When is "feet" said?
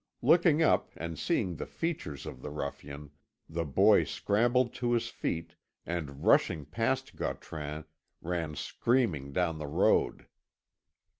5.09-5.53